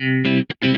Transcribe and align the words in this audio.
Música 0.00 0.77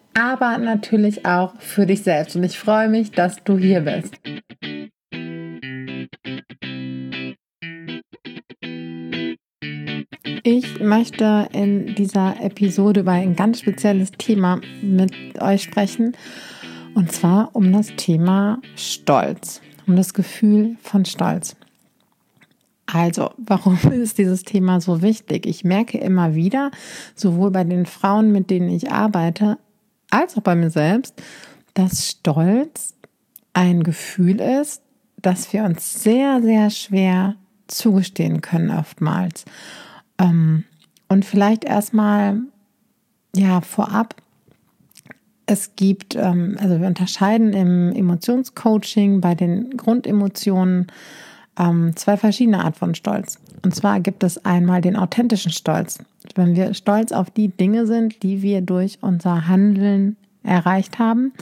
aber 0.13 0.57
natürlich 0.57 1.25
auch 1.25 1.55
für 1.59 1.85
dich 1.85 2.03
selbst. 2.03 2.35
Und 2.35 2.43
ich 2.43 2.57
freue 2.57 2.89
mich, 2.89 3.11
dass 3.11 3.43
du 3.43 3.57
hier 3.57 3.81
bist. 3.81 4.19
Ich 10.43 10.79
möchte 10.79 11.49
in 11.53 11.93
dieser 11.95 12.41
Episode 12.41 13.01
über 13.01 13.11
ein 13.11 13.35
ganz 13.35 13.59
spezielles 13.59 14.11
Thema 14.11 14.59
mit 14.81 15.13
euch 15.39 15.63
sprechen. 15.63 16.17
Und 16.95 17.11
zwar 17.11 17.55
um 17.55 17.71
das 17.71 17.95
Thema 17.95 18.59
Stolz, 18.75 19.61
um 19.87 19.95
das 19.95 20.13
Gefühl 20.13 20.77
von 20.81 21.05
Stolz. 21.05 21.55
Also, 22.91 23.31
warum 23.37 23.77
ist 23.91 24.17
dieses 24.17 24.43
Thema 24.43 24.81
so 24.81 25.01
wichtig? 25.01 25.45
Ich 25.45 25.63
merke 25.63 25.97
immer 25.97 26.35
wieder, 26.35 26.71
sowohl 27.15 27.51
bei 27.51 27.63
den 27.63 27.85
Frauen, 27.85 28.31
mit 28.31 28.49
denen 28.49 28.69
ich 28.69 28.91
arbeite, 28.91 29.57
als 30.11 30.37
auch 30.37 30.41
bei 30.41 30.55
mir 30.55 30.69
selbst, 30.69 31.21
dass 31.73 32.07
Stolz 32.07 32.95
ein 33.53 33.83
Gefühl 33.83 34.39
ist, 34.39 34.81
das 35.17 35.51
wir 35.53 35.63
uns 35.63 36.03
sehr, 36.03 36.41
sehr 36.41 36.69
schwer 36.69 37.35
zugestehen 37.67 38.41
können 38.41 38.69
oftmals. 38.69 39.45
Ähm, 40.17 40.65
und 41.07 41.25
vielleicht 41.25 41.63
erstmal, 41.63 42.39
ja, 43.35 43.61
vorab, 43.61 44.15
es 45.45 45.75
gibt, 45.75 46.15
ähm, 46.15 46.57
also 46.59 46.79
wir 46.79 46.87
unterscheiden 46.87 47.53
im 47.53 47.93
Emotionscoaching 47.93 49.19
bei 49.21 49.35
den 49.35 49.75
Grundemotionen 49.75 50.87
ähm, 51.59 51.95
zwei 51.95 52.15
verschiedene 52.17 52.63
Arten 52.63 52.77
von 52.77 52.95
Stolz. 52.95 53.39
Und 53.63 53.75
zwar 53.75 53.99
gibt 53.99 54.23
es 54.23 54.43
einmal 54.45 54.81
den 54.81 54.95
authentischen 54.95 55.51
Stolz. 55.51 55.99
Wenn 56.35 56.55
wir 56.55 56.73
stolz 56.73 57.11
auf 57.11 57.29
die 57.29 57.49
Dinge 57.49 57.85
sind, 57.85 58.23
die 58.23 58.41
wir 58.41 58.61
durch 58.61 58.99
unser 59.01 59.47
Handeln 59.47 60.17
erreicht 60.43 60.99
haben. 60.99 61.33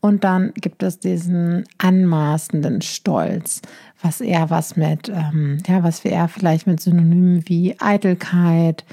Und 0.00 0.22
dann 0.22 0.52
gibt 0.54 0.82
es 0.82 1.00
diesen 1.00 1.64
anmaßenden 1.78 2.82
Stolz, 2.82 3.60
was 4.00 4.20
eher 4.20 4.48
was 4.48 4.76
mit, 4.76 5.08
ähm, 5.08 5.58
ja, 5.66 5.82
was 5.82 6.04
wir 6.04 6.12
eher 6.12 6.28
vielleicht 6.28 6.66
mit 6.66 6.80
Synonymen 6.80 7.48
wie 7.48 7.74
Eitelkeit 7.80 8.84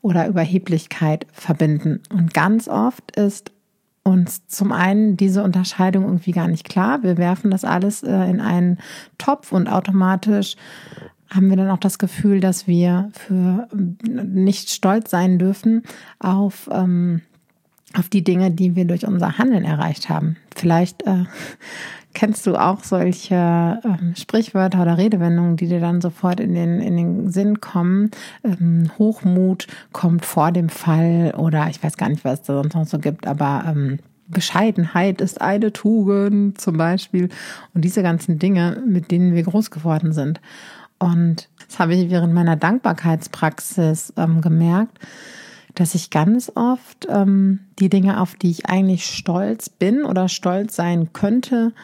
oder 0.00 0.26
Überheblichkeit 0.26 1.26
verbinden. 1.32 2.00
Und 2.10 2.32
ganz 2.32 2.66
oft 2.68 3.14
ist 3.14 3.52
uns 4.04 4.46
zum 4.46 4.72
einen 4.72 5.16
diese 5.16 5.42
Unterscheidung 5.42 6.04
irgendwie 6.04 6.32
gar 6.32 6.48
nicht 6.48 6.68
klar. 6.68 7.02
Wir 7.02 7.18
werfen 7.18 7.50
das 7.50 7.64
alles 7.64 8.02
äh, 8.02 8.30
in 8.30 8.40
einen 8.40 8.78
Topf 9.18 9.52
und 9.52 9.66
automatisch 9.66 10.56
haben 11.34 11.50
wir 11.50 11.56
dann 11.56 11.70
auch 11.70 11.78
das 11.78 11.98
Gefühl, 11.98 12.40
dass 12.40 12.66
wir 12.66 13.10
für 13.12 13.68
nicht 14.02 14.70
stolz 14.70 15.10
sein 15.10 15.38
dürfen 15.38 15.82
auf, 16.18 16.68
ähm, 16.72 17.22
auf 17.96 18.08
die 18.08 18.22
Dinge, 18.22 18.50
die 18.50 18.76
wir 18.76 18.84
durch 18.84 19.06
unser 19.06 19.38
Handeln 19.38 19.64
erreicht 19.64 20.08
haben. 20.08 20.36
Vielleicht 20.54 21.02
äh, 21.06 21.24
kennst 22.14 22.46
du 22.46 22.56
auch 22.56 22.84
solche 22.84 23.80
ähm, 23.84 24.14
Sprichwörter 24.16 24.82
oder 24.82 24.96
Redewendungen, 24.96 25.56
die 25.56 25.66
dir 25.66 25.80
dann 25.80 26.00
sofort 26.00 26.38
in 26.38 26.54
den, 26.54 26.80
in 26.80 26.96
den 26.96 27.30
Sinn 27.30 27.60
kommen. 27.60 28.12
Ähm, 28.44 28.90
Hochmut 28.98 29.66
kommt 29.92 30.24
vor 30.24 30.52
dem 30.52 30.68
Fall 30.68 31.34
oder 31.36 31.68
ich 31.68 31.82
weiß 31.82 31.96
gar 31.96 32.08
nicht, 32.08 32.24
was 32.24 32.40
es 32.40 32.46
da 32.46 32.54
sonst 32.62 32.74
noch 32.74 32.86
so 32.86 32.98
gibt, 32.98 33.26
aber 33.26 33.64
ähm, 33.66 33.98
Bescheidenheit 34.26 35.20
ist 35.20 35.40
eine 35.40 35.72
Tugend 35.72 36.60
zum 36.60 36.76
Beispiel 36.78 37.28
und 37.74 37.84
diese 37.84 38.02
ganzen 38.02 38.38
Dinge, 38.38 38.82
mit 38.86 39.10
denen 39.10 39.34
wir 39.34 39.42
groß 39.42 39.70
geworden 39.70 40.12
sind. 40.12 40.40
Und 41.04 41.50
das 41.66 41.78
habe 41.78 41.94
ich 41.94 42.08
während 42.08 42.32
meiner 42.32 42.56
Dankbarkeitspraxis 42.56 44.14
ähm, 44.16 44.40
gemerkt, 44.40 44.98
dass 45.74 45.94
ich 45.94 46.08
ganz 46.08 46.50
oft 46.54 47.06
ähm, 47.10 47.60
die 47.78 47.90
Dinge, 47.90 48.22
auf 48.22 48.36
die 48.36 48.50
ich 48.50 48.70
eigentlich 48.70 49.04
stolz 49.04 49.68
bin 49.68 50.04
oder 50.04 50.30
stolz 50.30 50.76
sein 50.76 51.12
könnte, 51.12 51.74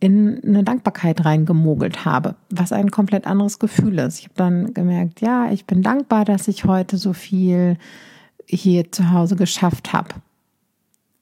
in 0.00 0.42
eine 0.42 0.64
Dankbarkeit 0.64 1.22
reingemogelt 1.22 2.06
habe, 2.06 2.34
was 2.48 2.72
ein 2.72 2.90
komplett 2.90 3.26
anderes 3.26 3.58
Gefühl 3.58 3.98
ist. 3.98 4.20
Ich 4.20 4.24
habe 4.24 4.34
dann 4.36 4.72
gemerkt, 4.72 5.20
ja, 5.20 5.52
ich 5.52 5.66
bin 5.66 5.82
dankbar, 5.82 6.24
dass 6.24 6.48
ich 6.48 6.64
heute 6.64 6.96
so 6.96 7.12
viel 7.12 7.76
hier 8.46 8.90
zu 8.90 9.10
Hause 9.10 9.36
geschafft 9.36 9.92
habe. 9.92 10.14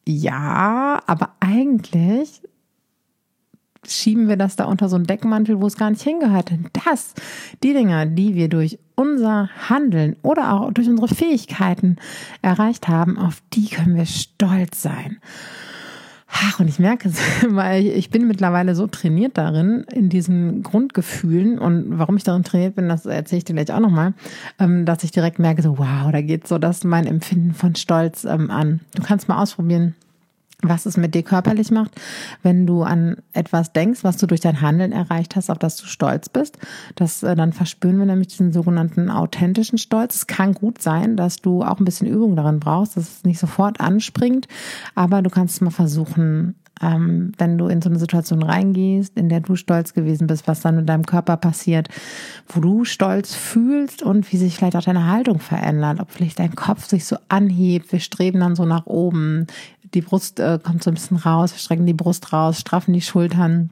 Ja, 0.06 1.02
aber 1.06 1.30
eigentlich 1.40 2.42
schieben 3.86 4.28
wir 4.28 4.36
das 4.36 4.56
da 4.56 4.64
unter 4.64 4.88
so 4.88 4.96
einen 4.96 5.06
Deckmantel, 5.06 5.60
wo 5.60 5.66
es 5.66 5.76
gar 5.76 5.90
nicht 5.90 6.02
hingehört. 6.02 6.50
Denn 6.50 6.68
das, 6.84 7.14
die 7.62 7.72
Dinge, 7.72 8.06
die 8.06 8.34
wir 8.34 8.48
durch 8.48 8.78
unser 8.94 9.48
Handeln 9.68 10.16
oder 10.22 10.52
auch 10.52 10.72
durch 10.72 10.88
unsere 10.88 11.08
Fähigkeiten 11.08 11.96
erreicht 12.42 12.88
haben, 12.88 13.18
auf 13.18 13.42
die 13.52 13.68
können 13.68 13.96
wir 13.96 14.06
stolz 14.06 14.82
sein. 14.82 15.18
Ach, 16.32 16.60
und 16.60 16.68
ich 16.68 16.78
merke 16.78 17.08
es, 17.08 17.18
weil 17.48 17.86
ich 17.86 18.10
bin 18.10 18.28
mittlerweile 18.28 18.74
so 18.74 18.86
trainiert 18.86 19.36
darin, 19.36 19.84
in 19.92 20.08
diesen 20.08 20.62
Grundgefühlen 20.62 21.58
und 21.58 21.98
warum 21.98 22.16
ich 22.16 22.24
darin 22.24 22.44
trainiert 22.44 22.76
bin, 22.76 22.88
das 22.88 23.06
erzähle 23.06 23.38
ich 23.38 23.44
dir 23.44 23.54
gleich 23.54 23.72
auch 23.72 23.80
nochmal, 23.80 24.14
ähm, 24.58 24.84
dass 24.84 25.02
ich 25.02 25.10
direkt 25.10 25.38
merke, 25.38 25.62
so 25.62 25.78
wow, 25.78 26.12
da 26.12 26.20
geht 26.20 26.46
so 26.46 26.58
das 26.58 26.84
mein 26.84 27.06
Empfinden 27.06 27.54
von 27.54 27.74
Stolz 27.74 28.24
ähm, 28.24 28.50
an. 28.50 28.80
Du 28.94 29.02
kannst 29.02 29.28
mal 29.28 29.42
ausprobieren, 29.42 29.94
was 30.62 30.86
es 30.86 30.96
mit 30.96 31.14
dir 31.14 31.22
körperlich 31.22 31.70
macht, 31.70 31.92
wenn 32.42 32.66
du 32.66 32.82
an 32.82 33.16
etwas 33.32 33.72
denkst, 33.72 34.04
was 34.04 34.16
du 34.16 34.26
durch 34.26 34.40
dein 34.40 34.60
Handeln 34.60 34.92
erreicht 34.92 35.36
hast, 35.36 35.50
auf 35.50 35.58
das 35.58 35.76
du 35.76 35.86
stolz 35.86 36.28
bist. 36.28 36.58
Das, 36.94 37.22
äh, 37.22 37.34
dann 37.34 37.52
verspüren 37.52 37.98
wir 37.98 38.06
nämlich 38.06 38.28
diesen 38.28 38.52
sogenannten 38.52 39.10
authentischen 39.10 39.78
Stolz. 39.78 40.14
Es 40.16 40.26
kann 40.26 40.52
gut 40.52 40.82
sein, 40.82 41.16
dass 41.16 41.36
du 41.36 41.62
auch 41.62 41.78
ein 41.78 41.84
bisschen 41.84 42.06
Übung 42.06 42.36
darin 42.36 42.60
brauchst, 42.60 42.96
dass 42.96 43.04
es 43.04 43.24
nicht 43.24 43.38
sofort 43.38 43.80
anspringt, 43.80 44.48
aber 44.94 45.22
du 45.22 45.30
kannst 45.30 45.54
es 45.54 45.60
mal 45.60 45.70
versuchen, 45.70 46.54
ähm, 46.80 47.32
wenn 47.36 47.58
du 47.58 47.66
in 47.68 47.82
so 47.82 47.90
eine 47.90 47.98
Situation 47.98 48.42
reingehst, 48.42 49.16
in 49.16 49.28
der 49.28 49.40
du 49.40 49.56
stolz 49.56 49.92
gewesen 49.92 50.26
bist, 50.26 50.48
was 50.48 50.60
dann 50.60 50.76
mit 50.76 50.88
deinem 50.88 51.04
Körper 51.04 51.36
passiert, 51.36 51.88
wo 52.48 52.60
du 52.60 52.84
stolz 52.84 53.34
fühlst 53.34 54.02
und 54.02 54.30
wie 54.32 54.38
sich 54.38 54.56
vielleicht 54.56 54.76
auch 54.76 54.82
deine 54.82 55.06
Haltung 55.06 55.40
verändert, 55.40 56.00
ob 56.00 56.10
vielleicht 56.10 56.38
dein 56.38 56.54
Kopf 56.54 56.86
sich 56.86 57.04
so 57.04 57.16
anhebt, 57.28 57.92
wir 57.92 58.00
streben 58.00 58.40
dann 58.40 58.56
so 58.56 58.64
nach 58.64 58.86
oben, 58.86 59.46
die 59.94 60.00
Brust 60.00 60.40
äh, 60.40 60.58
kommt 60.62 60.82
so 60.82 60.90
ein 60.90 60.94
bisschen 60.94 61.16
raus, 61.16 61.52
wir 61.52 61.58
strecken 61.58 61.86
die 61.86 61.94
Brust 61.94 62.32
raus, 62.32 62.60
straffen 62.60 62.92
die 62.92 63.00
Schultern. 63.00 63.70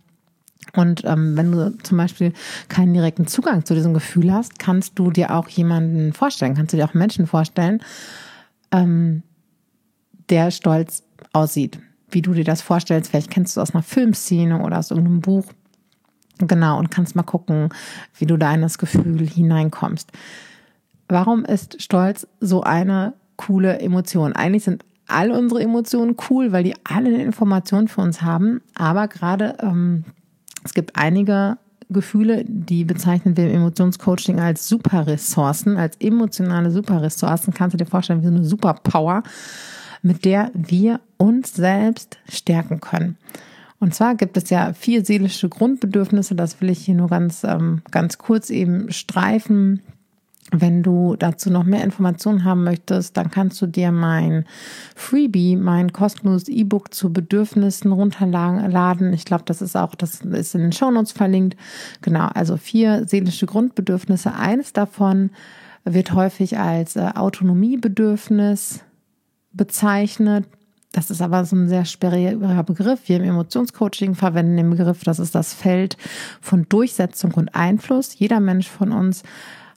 Und 0.75 1.05
ähm, 1.05 1.37
wenn 1.37 1.53
du 1.53 1.77
zum 1.79 1.97
Beispiel 1.97 2.33
keinen 2.69 2.93
direkten 2.93 3.27
Zugang 3.27 3.65
zu 3.65 3.75
diesem 3.75 3.95
Gefühl 3.95 4.33
hast, 4.33 4.59
kannst 4.59 4.99
du 4.99 5.11
dir 5.11 5.35
auch 5.35 5.49
jemanden 5.49 6.13
vorstellen, 6.13 6.55
kannst 6.55 6.73
du 6.73 6.77
dir 6.77 6.85
auch 6.85 6.95
Menschen 6.95 7.27
vorstellen, 7.27 7.81
ähm, 8.71 9.23
der 10.29 10.51
stolz 10.51 11.05
aussieht, 11.33 11.81
wie 12.11 12.23
du 12.23 12.35
dir 12.35 12.45
das 12.45 12.61
vorstellst. 12.61 13.11
Vielleicht 13.11 13.31
kennst 13.31 13.57
du 13.57 13.61
es 13.61 13.69
aus 13.69 13.75
einer 13.75 13.83
Filmszene 13.83 14.63
oder 14.63 14.79
aus 14.79 14.91
irgendeinem 14.91 15.21
Buch. 15.21 15.47
Genau, 16.39 16.79
und 16.79 16.91
kannst 16.91 17.17
mal 17.17 17.23
gucken, 17.23 17.71
wie 18.17 18.27
du 18.27 18.37
da 18.37 18.55
in 18.55 18.61
das 18.61 18.79
Gefühl 18.79 19.27
hineinkommst. 19.27 20.11
Warum 21.09 21.45
ist 21.45 21.83
Stolz 21.83 22.27
so 22.41 22.63
eine 22.63 23.15
coole 23.37 23.81
Emotion? 23.81 24.35
Eigentlich 24.35 24.65
sind 24.65 24.85
all 25.09 25.31
unsere 25.31 25.63
Emotionen 25.63 26.17
cool, 26.31 26.53
weil 26.53 26.65
die 26.65 26.75
alle 26.85 27.09
eine 27.09 27.23
Information 27.23 27.89
für 27.89 28.01
uns 28.01 28.23
haben. 28.23 28.61
Aber 28.75 29.09
gerade 29.09 29.57
ähm, 29.61 30.05
es 30.65 30.75
gibt 30.75 30.97
einige 30.97 31.59
Gefühle, 31.91 32.45
die 32.47 32.85
bezeichnen 32.85 33.37
wir 33.37 33.49
im 33.49 33.57
Emotionscoaching 33.57 34.41
als 34.41 34.69
Superressourcen, 34.69 35.77
als 35.77 35.97
emotionale 36.01 36.71
Superressourcen. 36.71 37.55
Kannst 37.55 37.75
du 37.75 37.79
dir 37.79 37.87
vorstellen, 37.87 38.21
wie 38.21 38.27
so 38.27 38.33
eine 38.33 38.45
Superpower, 38.45 39.23
mit 40.03 40.25
der 40.25 40.51
wir 40.55 41.01
uns 41.17 41.55
selbst 41.55 42.19
stärken 42.29 42.81
können. 42.81 43.17
Und 43.81 43.95
zwar 43.95 44.17
gibt 44.17 44.37
es 44.37 44.51
ja 44.51 44.73
vier 44.73 45.05
seelische 45.05 45.49
Grundbedürfnisse, 45.49 46.35
das 46.35 46.61
will 46.61 46.69
ich 46.69 46.85
hier 46.85 46.95
nur 46.95 47.09
ganz, 47.09 47.45
ähm, 47.45 47.83
ganz 47.91 48.19
kurz 48.19 48.51
eben 48.51 48.93
streifen. 48.93 49.83
Wenn 50.51 50.83
du 50.83 51.15
dazu 51.17 51.51
noch 51.51 51.65
mehr 51.65 51.85
Informationen 51.85 52.45
haben 52.45 52.65
möchtest, 52.65 53.19
dann 53.19 53.31
kannst 53.31 53.61
du 53.61 53.67
dir 53.67 53.93
mein 53.93 54.47
Freebie, 54.97 55.57
mein 55.57 55.93
kostenloses 55.93 56.49
E-Book 56.49 56.95
zu 56.95 57.13
Bedürfnissen 57.13 57.93
runterladen. 57.93 59.13
Ich 59.13 59.27
glaube, 59.27 59.45
das 59.45 59.61
ist 59.61 59.77
auch, 59.77 59.95
das 59.95 60.23
ist 60.23 60.55
in 60.55 60.63
den 60.63 60.73
Shownotes 60.73 61.13
verlinkt. 61.13 61.59
Genau, 62.01 62.29
also 62.29 62.57
vier 62.57 63.07
seelische 63.07 63.45
Grundbedürfnisse. 63.45 64.35
Eines 64.35 64.73
davon 64.73 65.31
wird 65.85 66.13
häufig 66.15 66.59
als 66.59 66.97
äh, 66.97 67.11
Autonomiebedürfnis 67.15 68.81
bezeichnet. 69.53 70.47
Das 70.93 71.11
ist 71.11 71.21
aber 71.21 71.45
so 71.45 71.57
ein 71.57 71.69
sehr 71.69 71.85
sperriger 71.85 72.63
Begriff. 72.63 73.01
Wir 73.07 73.19
im 73.19 73.25
Emotionscoaching 73.25 74.15
verwenden 74.15 74.57
den 74.57 74.71
Begriff, 74.71 75.05
das 75.05 75.19
ist 75.19 75.35
das 75.35 75.53
Feld 75.53 75.99
von 76.41 76.67
Durchsetzung 76.69 77.35
und 77.35 77.55
Einfluss. 77.55 78.19
Jeder 78.19 78.41
Mensch 78.41 78.69
von 78.69 78.93
uns 78.93 79.23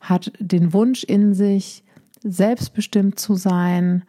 hat 0.02 0.34
den 0.40 0.74
Wunsch 0.74 1.04
in 1.04 1.34
sich, 1.34 1.84
selbstbestimmt 2.24 3.20
zu 3.20 3.36
sein, 3.36 4.04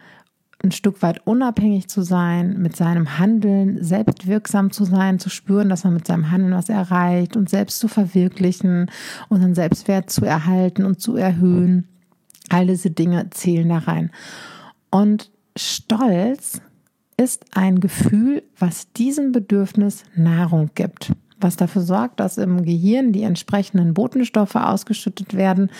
ein 0.62 0.70
Stück 0.70 1.02
weit 1.02 1.26
unabhängig 1.26 1.88
zu 1.88 2.02
sein, 2.02 2.60
mit 2.60 2.76
seinem 2.76 3.18
Handeln 3.18 3.82
selbstwirksam 3.82 4.70
zu 4.70 4.84
sein, 4.84 5.18
zu 5.18 5.28
spüren, 5.28 5.68
dass 5.68 5.84
man 5.84 5.94
mit 5.94 6.06
seinem 6.06 6.30
Handeln 6.30 6.54
was 6.54 6.68
erreicht 6.68 7.36
und 7.36 7.48
selbst 7.48 7.80
zu 7.80 7.88
verwirklichen, 7.88 8.90
unseren 9.28 9.54
Selbstwert 9.54 10.10
zu 10.10 10.24
erhalten 10.24 10.84
und 10.84 11.00
zu 11.00 11.16
erhöhen. 11.16 11.88
All 12.48 12.66
diese 12.66 12.90
Dinge 12.90 13.30
zählen 13.30 13.68
da 13.68 13.78
rein. 13.78 14.10
Und 14.90 15.30
Stolz 15.56 16.60
ist 17.16 17.44
ein 17.56 17.80
Gefühl, 17.80 18.42
was 18.58 18.92
diesem 18.92 19.32
Bedürfnis 19.32 20.04
Nahrung 20.14 20.70
gibt 20.74 21.12
was 21.42 21.56
dafür 21.56 21.82
sorgt, 21.82 22.20
dass 22.20 22.38
im 22.38 22.64
Gehirn 22.64 23.12
die 23.12 23.22
entsprechenden 23.22 23.94
Botenstoffe 23.94 24.56
ausgeschüttet 24.56 25.34
werden, 25.34 25.70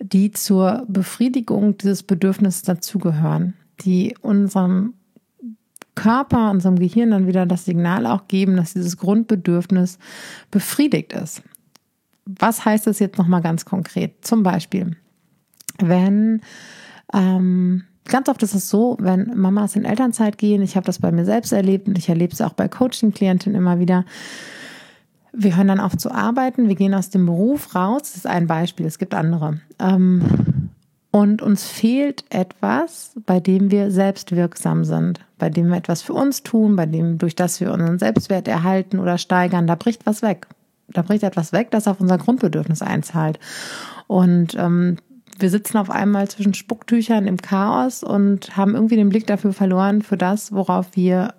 die 0.00 0.30
zur 0.30 0.84
Befriedigung 0.88 1.76
dieses 1.78 2.02
Bedürfnisses 2.02 2.62
dazugehören 2.62 3.54
die 3.80 4.14
unserem 4.20 4.94
Körper, 5.94 6.50
unserem 6.50 6.78
Gehirn 6.78 7.10
dann 7.10 7.26
wieder 7.26 7.46
das 7.46 7.64
Signal 7.64 8.06
auch 8.06 8.28
geben, 8.28 8.56
dass 8.56 8.74
dieses 8.74 8.96
Grundbedürfnis 8.96 9.98
befriedigt 10.50 11.12
ist. 11.12 11.42
Was 12.24 12.64
heißt 12.64 12.86
das 12.86 12.98
jetzt 12.98 13.18
nochmal 13.18 13.40
ganz 13.40 13.64
konkret? 13.64 14.24
Zum 14.24 14.42
Beispiel, 14.42 14.96
wenn 15.78 16.42
ähm, 17.12 17.84
ganz 18.04 18.28
oft 18.28 18.42
ist 18.42 18.54
es 18.54 18.68
so, 18.68 18.96
wenn 19.00 19.32
Mamas 19.36 19.76
in 19.76 19.84
Elternzeit 19.84 20.38
gehen, 20.38 20.62
ich 20.62 20.76
habe 20.76 20.86
das 20.86 20.98
bei 20.98 21.10
mir 21.10 21.24
selbst 21.24 21.52
erlebt 21.52 21.88
und 21.88 21.98
ich 21.98 22.08
erlebe 22.08 22.32
es 22.32 22.40
auch 22.40 22.52
bei 22.52 22.68
Coaching-Klientinnen 22.68 23.58
immer 23.58 23.78
wieder, 23.78 24.04
wir 25.32 25.56
hören 25.56 25.68
dann 25.68 25.80
auf 25.80 25.96
zu 25.96 26.10
arbeiten, 26.10 26.68
wir 26.68 26.74
gehen 26.74 26.94
aus 26.94 27.10
dem 27.10 27.26
Beruf 27.26 27.74
raus, 27.74 28.02
das 28.02 28.16
ist 28.16 28.26
ein 28.26 28.46
Beispiel, 28.46 28.86
es 28.86 28.98
gibt 28.98 29.14
andere. 29.14 29.60
Ähm, 29.78 30.68
und 31.10 31.40
uns 31.40 31.64
fehlt 31.64 32.24
etwas, 32.30 33.12
bei 33.24 33.40
dem 33.40 33.70
wir 33.70 33.90
selbstwirksam 33.90 34.84
sind, 34.84 35.20
bei 35.38 35.48
dem 35.48 35.68
wir 35.68 35.76
etwas 35.76 36.02
für 36.02 36.12
uns 36.12 36.42
tun, 36.42 36.76
bei 36.76 36.86
dem, 36.86 37.18
durch 37.18 37.34
das 37.34 37.60
wir 37.60 37.72
unseren 37.72 37.98
Selbstwert 37.98 38.46
erhalten 38.46 38.98
oder 38.98 39.16
steigern. 39.16 39.66
Da 39.66 39.74
bricht 39.74 40.04
was 40.04 40.20
weg. 40.22 40.46
Da 40.88 41.02
bricht 41.02 41.22
etwas 41.22 41.52
weg, 41.52 41.70
das 41.70 41.88
auf 41.88 42.00
unser 42.00 42.18
Grundbedürfnis 42.18 42.82
einzahlt. 42.82 43.38
Und 44.06 44.54
ähm, 44.58 44.98
wir 45.38 45.50
sitzen 45.50 45.78
auf 45.78 45.90
einmal 45.90 46.28
zwischen 46.28 46.54
Spucktüchern 46.54 47.26
im 47.26 47.38
Chaos 47.38 48.02
und 48.02 48.56
haben 48.56 48.74
irgendwie 48.74 48.96
den 48.96 49.08
Blick 49.08 49.26
dafür 49.26 49.52
verloren, 49.52 50.02
für 50.02 50.16
das, 50.16 50.52
worauf 50.52 50.88
wir 50.94 51.34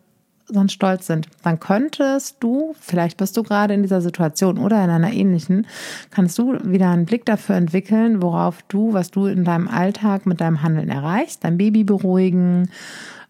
sonst 0.52 0.74
stolz 0.74 1.08
sind, 1.08 1.28
dann 1.44 1.60
könntest 1.60 2.38
du, 2.40 2.76
vielleicht 2.80 3.18
bist 3.18 3.38
du 3.38 3.44
gerade 3.44 3.74
in 3.74 3.82
dieser 3.82 4.02
Situation 4.02 4.58
oder 4.58 4.84
in 4.84 4.90
einer 4.90 5.14
ähnlichen, 5.14 5.68
kannst 6.12 6.38
du 6.38 6.58
wieder 6.64 6.90
einen 6.90 7.06
Blick 7.06 7.26
dafür 7.26 7.56
entwickeln, 7.56 8.22
worauf 8.22 8.62
du, 8.64 8.94
was 8.94 9.12
du 9.12 9.26
in 9.28 9.46
deinem 9.46 9.68
Alltag 9.68 10.26
mit 10.26 10.42
deinem 10.42 10.62
Handeln 10.62 10.90
erreichst, 10.90 11.44
dein 11.44 11.58
Baby 11.58 11.84
beruhigen, 11.84 12.70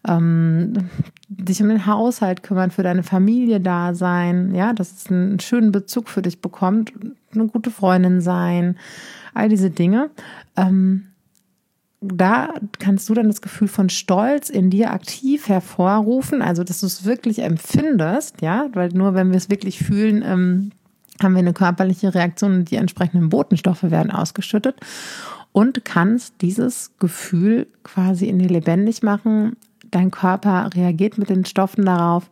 ähm, 0.08 0.72
dich 1.28 1.62
um 1.62 1.68
den 1.68 1.86
Haushalt 1.86 2.42
kümmern, 2.42 2.70
für 2.70 2.82
deine 2.82 3.02
Familie 3.02 3.60
da 3.60 3.94
sein, 3.94 4.54
ja, 4.54 4.72
dass 4.72 4.92
es 4.92 5.10
einen 5.10 5.40
schönen 5.40 5.72
Bezug 5.72 6.08
für 6.08 6.22
dich 6.22 6.40
bekommt, 6.40 6.92
eine 7.34 7.46
gute 7.46 7.70
Freundin 7.70 8.20
sein, 8.20 8.76
all 9.34 9.48
diese 9.48 9.70
Dinge. 9.70 10.10
Ähm, 10.56 11.09
da 12.00 12.54
kannst 12.78 13.08
du 13.08 13.14
dann 13.14 13.28
das 13.28 13.42
Gefühl 13.42 13.68
von 13.68 13.90
Stolz 13.90 14.48
in 14.48 14.70
dir 14.70 14.92
aktiv 14.92 15.48
hervorrufen, 15.48 16.40
also 16.40 16.64
dass 16.64 16.80
du 16.80 16.86
es 16.86 17.04
wirklich 17.04 17.40
empfindest, 17.40 18.40
ja, 18.40 18.68
weil 18.72 18.88
nur 18.90 19.14
wenn 19.14 19.30
wir 19.30 19.36
es 19.36 19.50
wirklich 19.50 19.78
fühlen, 19.78 20.22
ähm, 20.24 20.70
haben 21.22 21.34
wir 21.34 21.40
eine 21.40 21.52
körperliche 21.52 22.14
Reaktion 22.14 22.54
und 22.54 22.70
die 22.70 22.76
entsprechenden 22.76 23.28
Botenstoffe 23.28 23.82
werden 23.82 24.10
ausgeschüttet 24.10 24.76
und 25.52 25.84
kannst 25.84 26.40
dieses 26.40 26.92
Gefühl 26.98 27.66
quasi 27.82 28.26
in 28.26 28.38
dir 28.38 28.48
lebendig 28.48 29.02
machen. 29.02 29.56
Dein 29.90 30.10
Körper 30.10 30.70
reagiert 30.74 31.18
mit 31.18 31.28
den 31.28 31.44
Stoffen 31.44 31.84
darauf 31.84 32.30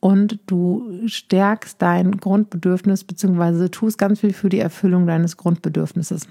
und 0.00 0.40
du 0.46 1.00
stärkst 1.06 1.80
dein 1.80 2.16
Grundbedürfnis 2.16 3.04
beziehungsweise 3.04 3.70
tust 3.70 3.96
ganz 3.98 4.20
viel 4.20 4.32
für 4.32 4.48
die 4.48 4.58
Erfüllung 4.58 5.06
deines 5.06 5.36
Grundbedürfnisses. 5.36 6.26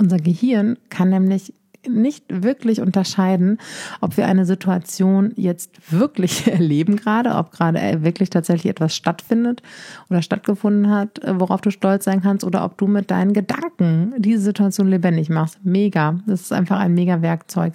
Unser 0.00 0.16
Gehirn 0.16 0.76
kann 0.90 1.10
nämlich 1.10 1.54
nicht 1.88 2.24
wirklich 2.28 2.80
unterscheiden, 2.80 3.58
ob 4.00 4.16
wir 4.16 4.26
eine 4.26 4.46
Situation 4.46 5.32
jetzt 5.36 5.92
wirklich 5.92 6.46
erleben 6.52 6.96
gerade, 6.96 7.34
ob 7.34 7.50
gerade 7.52 8.02
wirklich 8.02 8.30
tatsächlich 8.30 8.70
etwas 8.70 8.94
stattfindet 8.94 9.62
oder 10.10 10.22
stattgefunden 10.22 10.90
hat, 10.90 11.22
äh, 11.24 11.38
worauf 11.38 11.60
du 11.60 11.70
stolz 11.70 12.04
sein 12.04 12.22
kannst, 12.22 12.44
oder 12.44 12.64
ob 12.64 12.78
du 12.78 12.86
mit 12.86 13.10
deinen 13.10 13.32
Gedanken 13.32 14.14
diese 14.18 14.42
Situation 14.42 14.88
lebendig 14.88 15.28
machst. 15.30 15.58
Mega. 15.64 16.20
Das 16.26 16.42
ist 16.42 16.52
einfach 16.52 16.78
ein 16.78 16.94
mega 16.94 17.22
Werkzeug. 17.22 17.74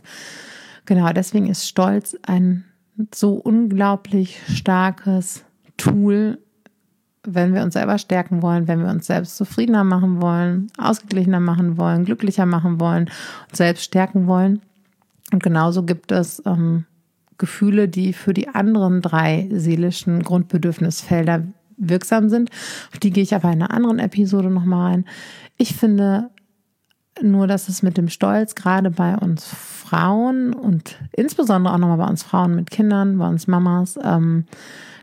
Genau, 0.86 1.12
deswegen 1.14 1.48
ist 1.48 1.68
Stolz 1.68 2.16
ein 2.24 2.66
so 3.14 3.34
unglaublich 3.34 4.40
starkes 4.48 5.46
Tool, 5.78 6.40
wenn 7.24 7.54
wir 7.54 7.64
uns 7.64 7.74
selber 7.74 7.98
stärken 7.98 8.42
wollen, 8.42 8.68
wenn 8.68 8.82
wir 8.82 8.90
uns 8.90 9.08
selbst 9.08 9.38
zufriedener 9.38 9.84
machen 9.84 10.22
wollen, 10.22 10.68
ausgeglichener 10.78 11.40
machen 11.40 11.78
wollen, 11.78 12.06
glücklicher 12.06 12.46
machen 12.46 12.80
wollen, 12.80 13.10
uns 13.50 13.58
selbst 13.58 13.84
stärken 13.84 14.28
wollen. 14.28 14.62
Und 15.32 15.44
genauso 15.44 15.84
gibt 15.84 16.12
es 16.12 16.42
ähm, 16.46 16.86
Gefühle, 17.38 17.88
die 17.88 18.14
für 18.14 18.34
die 18.34 18.50
anderen 18.50 19.02
drei 19.02 19.50
seelischen 19.52 20.24
Grundbedürfnisfelder 20.24 21.44
wirksam 21.78 22.30
sind. 22.30 22.50
Auf 22.92 23.00
die 23.00 23.12
gehe 23.12 23.24
ich 23.24 23.36
aber 23.36 23.52
in 23.52 23.62
einer 23.62 23.72
anderen 23.72 24.00
Episode 24.00 24.50
nochmal 24.50 24.94
ein. 24.94 25.06
Ich 25.58 25.76
finde 25.76 26.30
nur, 27.22 27.48
dass 27.48 27.70
es 27.70 27.82
mit 27.84 27.98
dem 27.98 28.10
Stolz 28.10 28.56
gerade 28.56 28.92
bei 28.92 29.18
uns 29.18 29.46
Frauen 29.46 30.54
und 30.54 30.98
insbesondere 31.12 31.74
auch 31.74 31.78
nochmal 31.78 31.98
bei 31.98 32.08
uns 32.08 32.24
Frauen 32.24 32.56
mit 32.56 32.70
Kindern, 32.70 33.18
bei 33.18 33.28
uns 33.28 33.48
Mamas, 33.48 33.98
ähm, 34.02 34.46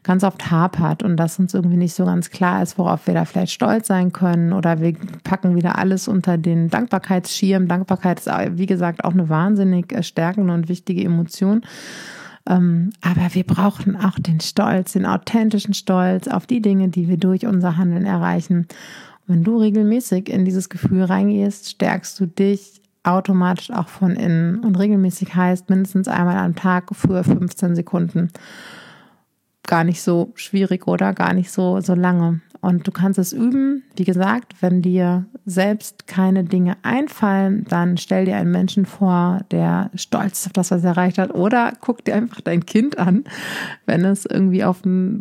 ganz 0.06 0.22
oft 0.22 0.50
hapert 0.50 1.02
und 1.02 1.16
dass 1.16 1.38
uns 1.38 1.52
irgendwie 1.52 1.76
nicht 1.76 1.92
so 1.92 2.04
ganz 2.04 2.30
klar 2.30 2.62
ist, 2.62 2.78
worauf 2.78 3.08
wir 3.08 3.14
da 3.14 3.24
vielleicht 3.24 3.52
stolz 3.52 3.88
sein 3.88 4.12
können 4.12 4.52
oder 4.52 4.80
wir 4.80 4.94
packen 5.24 5.56
wieder 5.56 5.78
alles 5.78 6.06
unter 6.06 6.38
den 6.38 6.70
Dankbarkeitsschirm. 6.70 7.66
Dankbarkeit 7.66 8.20
ist, 8.20 8.30
wie 8.52 8.66
gesagt, 8.66 9.04
auch 9.04 9.12
eine 9.12 9.28
wahnsinnig 9.28 9.92
stärkende 10.04 10.54
und 10.54 10.68
wichtige 10.68 11.02
Emotion. 11.04 11.62
Ähm, 12.48 12.90
aber 13.00 13.34
wir 13.34 13.42
brauchen 13.42 13.96
auch 13.96 14.16
den 14.20 14.38
Stolz, 14.38 14.92
den 14.92 15.06
authentischen 15.06 15.74
Stolz 15.74 16.28
auf 16.28 16.46
die 16.46 16.62
Dinge, 16.62 16.88
die 16.88 17.08
wir 17.08 17.16
durch 17.16 17.44
unser 17.44 17.76
Handeln 17.76 18.06
erreichen. 18.06 18.68
Und 19.26 19.34
wenn 19.34 19.44
du 19.44 19.58
regelmäßig 19.58 20.28
in 20.28 20.44
dieses 20.44 20.68
Gefühl 20.68 21.02
reingehst, 21.02 21.68
stärkst 21.68 22.20
du 22.20 22.26
dich 22.26 22.80
automatisch 23.02 23.72
auch 23.72 23.88
von 23.88 24.12
innen. 24.12 24.60
Und 24.60 24.78
regelmäßig 24.78 25.34
heißt 25.34 25.68
mindestens 25.68 26.06
einmal 26.06 26.36
am 26.36 26.54
Tag 26.54 26.94
für 26.94 27.24
15 27.24 27.74
Sekunden 27.74 28.30
gar 29.66 29.84
nicht 29.84 30.02
so 30.02 30.32
schwierig 30.34 30.86
oder 30.86 31.12
gar 31.12 31.32
nicht 31.32 31.50
so, 31.50 31.80
so 31.80 31.94
lange. 31.94 32.40
Und 32.60 32.86
du 32.86 32.90
kannst 32.90 33.18
es 33.18 33.32
üben. 33.32 33.84
Wie 33.96 34.04
gesagt, 34.04 34.54
wenn 34.60 34.82
dir 34.82 35.26
selbst 35.44 36.06
keine 36.06 36.44
Dinge 36.44 36.76
einfallen, 36.82 37.64
dann 37.68 37.96
stell 37.96 38.24
dir 38.24 38.36
einen 38.36 38.50
Menschen 38.50 38.86
vor, 38.86 39.42
der 39.50 39.90
stolz 39.94 40.40
ist 40.40 40.46
auf 40.46 40.52
das, 40.52 40.70
was 40.70 40.82
er 40.82 40.90
erreicht 40.90 41.18
hat. 41.18 41.34
Oder 41.34 41.74
guck 41.80 42.04
dir 42.04 42.16
einfach 42.16 42.40
dein 42.40 42.66
Kind 42.66 42.98
an, 42.98 43.24
wenn 43.84 44.04
es 44.04 44.26
irgendwie 44.26 44.64
auf 44.64 44.84
einen 44.84 45.20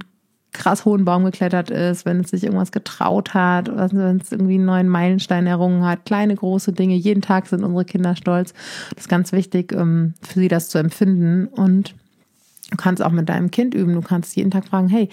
krass 0.53 0.85
hohen 0.85 1.05
Baum 1.05 1.25
geklettert 1.25 1.69
ist, 1.69 2.05
wenn 2.05 2.21
es 2.21 2.29
sich 2.29 2.45
irgendwas 2.45 2.71
getraut 2.71 3.33
hat, 3.33 3.69
wenn 3.75 4.17
es 4.17 4.31
irgendwie 4.31 4.55
einen 4.55 4.65
neuen 4.65 4.89
Meilenstein 4.89 5.45
errungen 5.45 5.85
hat. 5.85 6.05
Kleine, 6.05 6.33
große 6.33 6.71
Dinge. 6.71 6.95
Jeden 6.95 7.21
Tag 7.21 7.47
sind 7.47 7.63
unsere 7.63 7.85
Kinder 7.85 8.15
stolz. 8.15 8.53
Das 8.95 9.03
ist 9.03 9.09
ganz 9.09 9.33
wichtig, 9.33 9.73
ähm, 9.73 10.13
für 10.21 10.39
sie 10.39 10.47
das 10.47 10.69
zu 10.69 10.77
empfinden. 10.77 11.47
Und 11.47 11.93
Du 12.72 12.77
kannst 12.77 13.03
auch 13.03 13.12
mit 13.12 13.29
deinem 13.29 13.51
Kind 13.51 13.74
üben. 13.75 13.93
Du 13.93 14.01
kannst 14.01 14.36
jeden 14.36 14.51
Tag 14.51 14.65
fragen, 14.65 14.88
hey, 14.88 15.10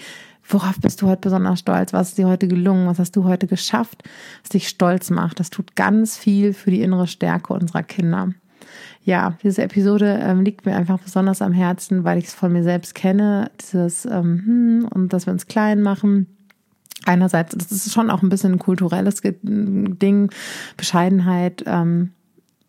worauf 0.47 0.79
bist 0.79 1.01
du 1.01 1.07
heute 1.07 1.21
besonders 1.21 1.59
stolz? 1.59 1.93
Was 1.93 2.09
ist 2.09 2.17
dir 2.17 2.27
heute 2.27 2.47
gelungen? 2.47 2.87
Was 2.87 2.99
hast 2.99 3.15
du 3.15 3.23
heute 3.23 3.47
geschafft, 3.47 4.03
was 4.41 4.49
dich 4.49 4.67
stolz 4.67 5.09
macht? 5.09 5.39
Das 5.39 5.49
tut 5.49 5.75
ganz 5.75 6.17
viel 6.17 6.53
für 6.53 6.71
die 6.71 6.81
innere 6.81 7.07
Stärke 7.07 7.53
unserer 7.53 7.83
Kinder. 7.83 8.29
Ja, 9.03 9.37
diese 9.43 9.63
Episode 9.63 10.19
ähm, 10.21 10.41
liegt 10.41 10.65
mir 10.65 10.75
einfach 10.75 10.97
besonders 10.97 11.41
am 11.41 11.51
Herzen, 11.51 12.03
weil 12.03 12.17
ich 12.17 12.25
es 12.25 12.33
von 12.33 12.53
mir 12.53 12.63
selbst 12.63 12.95
kenne, 12.95 13.51
dieses 13.59 14.05
ähm, 14.05 14.41
hm, 14.45 14.87
und 14.93 15.13
dass 15.13 15.25
wir 15.25 15.33
uns 15.33 15.47
klein 15.47 15.81
machen. 15.81 16.27
Einerseits, 17.05 17.53
das 17.53 17.71
ist 17.71 17.93
schon 17.93 18.09
auch 18.09 18.21
ein 18.21 18.29
bisschen 18.29 18.53
ein 18.53 18.59
kulturelles 18.59 19.21
Ding, 19.21 20.31
Bescheidenheit. 20.77 21.63
Ähm, 21.67 22.13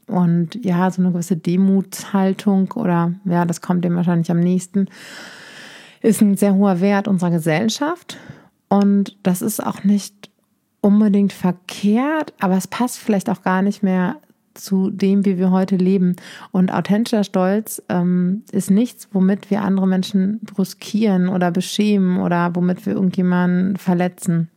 und 0.06 0.64
ja, 0.64 0.90
so 0.90 1.02
eine 1.02 1.12
gewisse 1.12 1.36
Demutshaltung 1.36 2.72
oder 2.72 3.12
ja, 3.24 3.44
das 3.44 3.60
kommt 3.60 3.84
dem 3.84 3.96
wahrscheinlich 3.96 4.30
am 4.30 4.40
nächsten, 4.40 4.86
ist 6.02 6.20
ein 6.20 6.36
sehr 6.36 6.54
hoher 6.54 6.80
Wert 6.80 7.08
unserer 7.08 7.30
Gesellschaft. 7.30 8.18
Und 8.68 9.16
das 9.22 9.40
ist 9.40 9.64
auch 9.64 9.84
nicht 9.84 10.30
unbedingt 10.80 11.32
verkehrt, 11.32 12.34
aber 12.40 12.56
es 12.56 12.66
passt 12.66 12.98
vielleicht 12.98 13.30
auch 13.30 13.42
gar 13.42 13.62
nicht 13.62 13.82
mehr 13.82 14.16
zu 14.52 14.90
dem, 14.90 15.24
wie 15.24 15.38
wir 15.38 15.50
heute 15.50 15.76
leben. 15.76 16.16
Und 16.52 16.72
authentischer 16.72 17.24
Stolz 17.24 17.82
ähm, 17.88 18.42
ist 18.52 18.70
nichts, 18.70 19.08
womit 19.12 19.50
wir 19.50 19.62
andere 19.62 19.86
Menschen 19.86 20.40
bruskieren 20.40 21.28
oder 21.28 21.50
beschämen 21.50 22.18
oder 22.18 22.54
womit 22.54 22.86
wir 22.86 22.92
irgendjemanden 22.92 23.76
verletzen 23.76 24.50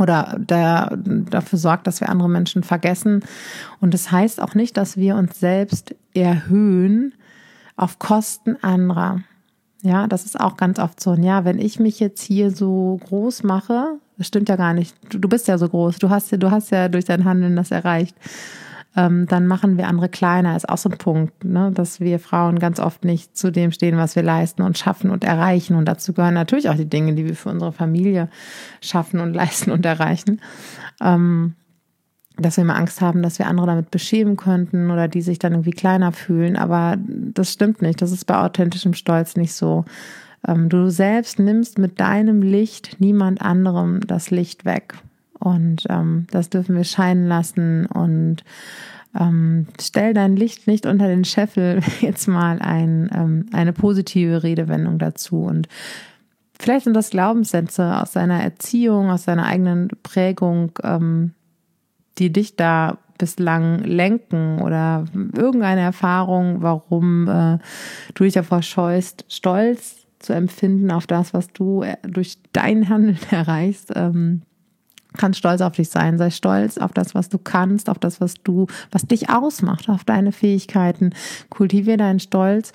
oder 0.00 0.36
der 0.38 0.96
dafür 0.96 1.58
sorgt, 1.58 1.86
dass 1.86 2.00
wir 2.00 2.08
andere 2.08 2.28
Menschen 2.28 2.62
vergessen. 2.62 3.20
Und 3.80 3.94
das 3.94 4.10
heißt 4.10 4.40
auch 4.40 4.54
nicht, 4.54 4.76
dass 4.76 4.96
wir 4.96 5.16
uns 5.16 5.38
selbst 5.38 5.94
erhöhen 6.14 7.14
auf 7.76 7.98
Kosten 7.98 8.56
anderer. 8.62 9.20
Ja, 9.82 10.06
das 10.06 10.26
ist 10.26 10.38
auch 10.38 10.56
ganz 10.56 10.78
oft 10.78 11.00
so. 11.00 11.12
Und 11.12 11.22
ja, 11.22 11.44
wenn 11.44 11.58
ich 11.58 11.80
mich 11.80 12.00
jetzt 12.00 12.22
hier 12.22 12.50
so 12.50 13.00
groß 13.06 13.44
mache, 13.44 13.98
das 14.18 14.26
stimmt 14.26 14.50
ja 14.50 14.56
gar 14.56 14.74
nicht. 14.74 14.94
Du, 15.10 15.18
du 15.18 15.28
bist 15.28 15.48
ja 15.48 15.56
so 15.56 15.68
groß. 15.68 15.98
Du 15.98 16.10
hast 16.10 16.30
ja, 16.30 16.38
du 16.38 16.50
hast 16.50 16.70
ja 16.70 16.88
durch 16.88 17.06
dein 17.06 17.24
Handeln 17.24 17.56
das 17.56 17.70
erreicht 17.70 18.14
ähm, 18.96 19.26
dann 19.26 19.46
machen 19.46 19.76
wir 19.76 19.86
andere 19.86 20.08
kleiner. 20.08 20.56
Ist 20.56 20.68
auch 20.68 20.78
so 20.78 20.88
ein 20.88 20.98
Punkt, 20.98 21.44
ne? 21.44 21.70
dass 21.72 22.00
wir 22.00 22.18
Frauen 22.18 22.58
ganz 22.58 22.80
oft 22.80 23.04
nicht 23.04 23.36
zu 23.36 23.52
dem 23.52 23.70
stehen, 23.70 23.96
was 23.96 24.16
wir 24.16 24.22
leisten 24.22 24.62
und 24.62 24.78
schaffen 24.78 25.10
und 25.10 25.22
erreichen. 25.22 25.76
Und 25.76 25.84
dazu 25.86 26.12
gehören 26.12 26.34
natürlich 26.34 26.68
auch 26.68 26.74
die 26.74 26.88
Dinge, 26.88 27.14
die 27.14 27.24
wir 27.24 27.36
für 27.36 27.50
unsere 27.50 27.72
Familie 27.72 28.28
schaffen 28.80 29.20
und 29.20 29.34
leisten 29.34 29.70
und 29.70 29.86
erreichen. 29.86 30.40
Ähm, 31.00 31.54
dass 32.36 32.56
wir 32.56 32.62
immer 32.62 32.76
Angst 32.76 33.00
haben, 33.00 33.22
dass 33.22 33.38
wir 33.38 33.46
andere 33.46 33.66
damit 33.66 33.90
beschämen 33.90 34.36
könnten 34.36 34.90
oder 34.90 35.08
die 35.08 35.20
sich 35.22 35.38
dann 35.38 35.52
irgendwie 35.52 35.72
kleiner 35.72 36.10
fühlen. 36.10 36.56
Aber 36.56 36.96
das 36.98 37.52
stimmt 37.52 37.82
nicht. 37.82 38.00
Das 38.02 38.12
ist 38.12 38.24
bei 38.24 38.38
authentischem 38.38 38.94
Stolz 38.94 39.36
nicht 39.36 39.52
so. 39.52 39.84
Ähm, 40.48 40.68
du 40.68 40.90
selbst 40.90 41.38
nimmst 41.38 41.78
mit 41.78 42.00
deinem 42.00 42.42
Licht 42.42 42.96
niemand 42.98 43.40
anderem 43.40 44.00
das 44.06 44.30
Licht 44.30 44.64
weg. 44.64 44.94
Und 45.40 45.86
ähm, 45.88 46.26
das 46.30 46.50
dürfen 46.50 46.76
wir 46.76 46.84
scheinen 46.84 47.26
lassen 47.26 47.86
und 47.86 48.44
ähm, 49.18 49.66
stell 49.80 50.14
dein 50.14 50.36
Licht 50.36 50.66
nicht 50.66 50.86
unter 50.86 51.08
den 51.08 51.24
Scheffel, 51.24 51.80
jetzt 52.00 52.28
mal 52.28 52.60
ein, 52.60 53.10
ähm, 53.12 53.46
eine 53.52 53.72
positive 53.72 54.42
Redewendung 54.42 54.98
dazu. 54.98 55.42
Und 55.42 55.66
vielleicht 56.58 56.84
sind 56.84 56.94
das 56.94 57.10
Glaubenssätze 57.10 58.00
aus 58.00 58.12
deiner 58.12 58.40
Erziehung, 58.40 59.10
aus 59.10 59.24
deiner 59.24 59.46
eigenen 59.46 59.88
Prägung, 60.02 60.72
ähm, 60.84 61.32
die 62.18 62.32
dich 62.32 62.54
da 62.56 62.98
bislang 63.18 63.82
lenken 63.84 64.62
oder 64.62 65.04
irgendeine 65.36 65.82
Erfahrung, 65.82 66.62
warum 66.62 67.28
äh, 67.28 67.58
du 68.14 68.24
dich 68.24 68.34
davor 68.34 68.62
scheust, 68.62 69.26
stolz 69.28 70.06
zu 70.20 70.32
empfinden 70.32 70.90
auf 70.90 71.06
das, 71.06 71.34
was 71.34 71.48
du 71.52 71.82
äh, 71.82 71.96
durch 72.02 72.38
dein 72.52 72.88
Handeln 72.88 73.18
erreichst. 73.30 73.92
Ähm, 73.94 74.42
kannst 75.16 75.38
stolz 75.38 75.60
auf 75.60 75.76
dich 75.76 75.88
sein. 75.88 76.18
Sei 76.18 76.30
stolz 76.30 76.78
auf 76.78 76.92
das, 76.92 77.14
was 77.14 77.28
du 77.28 77.38
kannst, 77.38 77.88
auf 77.88 77.98
das, 77.98 78.20
was 78.20 78.34
du, 78.42 78.66
was 78.90 79.02
dich 79.02 79.30
ausmacht, 79.30 79.88
auf 79.88 80.04
deine 80.04 80.32
Fähigkeiten. 80.32 81.10
Kultiviere 81.48 81.96
deinen 81.96 82.20
Stolz 82.20 82.72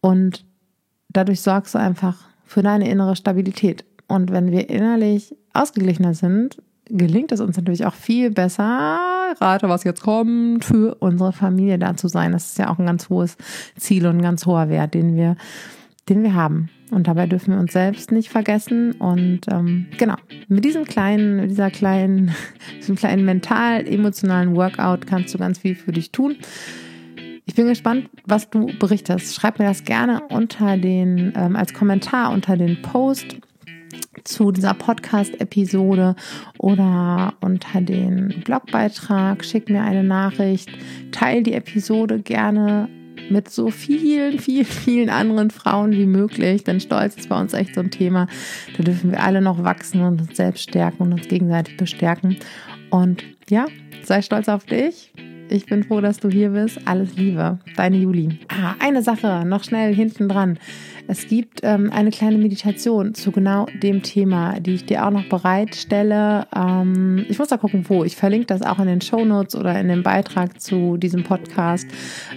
und 0.00 0.44
dadurch 1.08 1.40
sorgst 1.40 1.74
du 1.74 1.78
einfach 1.78 2.16
für 2.44 2.62
deine 2.62 2.88
innere 2.88 3.16
Stabilität. 3.16 3.84
Und 4.08 4.30
wenn 4.30 4.50
wir 4.50 4.68
innerlich 4.68 5.34
ausgeglichener 5.52 6.14
sind, 6.14 6.58
gelingt 6.86 7.32
es 7.32 7.40
uns 7.40 7.56
natürlich 7.56 7.86
auch 7.86 7.94
viel 7.94 8.30
besser, 8.30 8.98
rate, 9.40 9.68
was 9.68 9.84
jetzt 9.84 10.02
kommt, 10.02 10.64
für 10.64 10.96
unsere 10.96 11.32
Familie 11.32 11.78
da 11.78 11.96
zu 11.96 12.08
sein. 12.08 12.32
Das 12.32 12.50
ist 12.50 12.58
ja 12.58 12.68
auch 12.68 12.78
ein 12.78 12.86
ganz 12.86 13.08
hohes 13.08 13.36
Ziel 13.78 14.06
und 14.06 14.16
ein 14.16 14.22
ganz 14.22 14.44
hoher 14.46 14.68
Wert, 14.68 14.94
den 14.94 15.16
wir, 15.16 15.36
den 16.08 16.22
wir 16.22 16.34
haben. 16.34 16.68
Und 16.92 17.08
dabei 17.08 17.26
dürfen 17.26 17.54
wir 17.54 17.60
uns 17.60 17.72
selbst 17.72 18.12
nicht 18.12 18.28
vergessen. 18.28 18.92
Und 18.92 19.40
ähm, 19.50 19.86
genau, 19.96 20.16
mit 20.48 20.64
diesem 20.64 20.84
kleinen, 20.84 21.48
dieser 21.48 21.70
kleinen, 21.70 22.34
diesem 22.78 22.96
kleinen 22.96 23.24
mental-emotionalen 23.24 24.54
Workout 24.54 25.06
kannst 25.06 25.32
du 25.32 25.38
ganz 25.38 25.58
viel 25.58 25.74
für 25.74 25.92
dich 25.92 26.12
tun. 26.12 26.36
Ich 27.46 27.54
bin 27.54 27.66
gespannt, 27.66 28.10
was 28.26 28.50
du 28.50 28.66
berichtest. 28.78 29.34
Schreib 29.34 29.58
mir 29.58 29.64
das 29.64 29.84
gerne 29.84 30.22
unter 30.28 30.76
den, 30.76 31.32
ähm, 31.34 31.56
als 31.56 31.72
Kommentar 31.72 32.30
unter 32.30 32.58
den 32.58 32.82
Post 32.82 33.36
zu 34.24 34.52
dieser 34.52 34.74
Podcast-Episode 34.74 36.14
oder 36.58 37.32
unter 37.40 37.80
den 37.80 38.42
Blogbeitrag. 38.44 39.44
Schick 39.44 39.70
mir 39.70 39.82
eine 39.82 40.04
Nachricht. 40.04 40.70
Teil 41.10 41.42
die 41.42 41.54
Episode 41.54 42.20
gerne 42.20 42.88
mit 43.30 43.50
so 43.50 43.70
vielen, 43.70 44.38
vielen, 44.38 44.64
vielen 44.64 45.10
anderen 45.10 45.50
Frauen 45.50 45.92
wie 45.92 46.06
möglich. 46.06 46.64
Denn 46.64 46.80
Stolz 46.80 47.16
ist 47.16 47.28
bei 47.28 47.40
uns 47.40 47.52
echt 47.52 47.74
so 47.74 47.80
ein 47.80 47.90
Thema. 47.90 48.26
Da 48.76 48.82
dürfen 48.82 49.10
wir 49.10 49.22
alle 49.22 49.40
noch 49.40 49.62
wachsen 49.62 50.02
und 50.02 50.20
uns 50.20 50.36
selbst 50.36 50.62
stärken 50.62 51.02
und 51.02 51.12
uns 51.12 51.28
gegenseitig 51.28 51.76
bestärken. 51.76 52.36
Und 52.90 53.24
ja, 53.48 53.66
sei 54.04 54.22
stolz 54.22 54.48
auf 54.48 54.64
dich. 54.66 55.12
Ich 55.52 55.66
bin 55.66 55.84
froh, 55.84 56.00
dass 56.00 56.18
du 56.18 56.30
hier 56.30 56.48
bist. 56.48 56.80
Alles 56.86 57.14
Liebe. 57.14 57.58
Deine 57.76 57.98
Juli. 57.98 58.38
Ah, 58.48 58.74
eine 58.78 59.02
Sache 59.02 59.44
noch 59.44 59.64
schnell 59.64 59.94
hinten 59.94 60.26
dran. 60.26 60.58
Es 61.08 61.28
gibt 61.28 61.60
ähm, 61.62 61.90
eine 61.92 62.08
kleine 62.08 62.38
Meditation 62.38 63.12
zu 63.12 63.32
genau 63.32 63.66
dem 63.82 64.02
Thema, 64.02 64.60
die 64.60 64.72
ich 64.72 64.86
dir 64.86 65.06
auch 65.06 65.10
noch 65.10 65.28
bereitstelle. 65.28 66.46
Ähm, 66.56 67.26
ich 67.28 67.38
muss 67.38 67.48
da 67.48 67.58
gucken, 67.58 67.84
wo. 67.86 68.02
Ich 68.02 68.16
verlinke 68.16 68.46
das 68.46 68.62
auch 68.62 68.78
in 68.78 68.86
den 68.86 69.02
Show 69.02 69.26
Notes 69.26 69.54
oder 69.54 69.78
in 69.78 69.88
dem 69.88 70.02
Beitrag 70.02 70.58
zu 70.58 70.96
diesem 70.96 71.22
Podcast, 71.22 71.86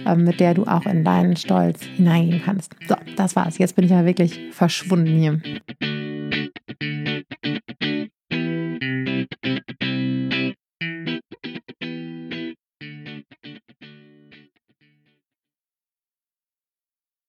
ähm, 0.04 0.24
mit 0.24 0.38
der 0.38 0.52
du 0.52 0.64
auch 0.64 0.84
in 0.84 1.02
deinen 1.02 1.36
Stolz 1.36 1.84
hineingehen 1.84 2.42
kannst. 2.44 2.76
So, 2.86 2.96
das 3.16 3.34
war's. 3.34 3.56
Jetzt 3.56 3.76
bin 3.76 3.86
ich 3.86 3.92
ja 3.92 4.04
wirklich 4.04 4.38
verschwunden 4.52 5.16
hier. 5.16 5.40